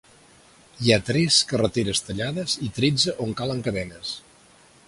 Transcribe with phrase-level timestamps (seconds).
[0.85, 4.17] Hi ha tres carreteres tallades i tretze on calen cadenes.